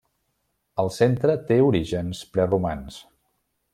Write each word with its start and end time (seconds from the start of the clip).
El 0.83 0.87
centre 0.95 1.35
té 1.51 1.59
orígens 1.67 2.23
preromans. 2.39 2.99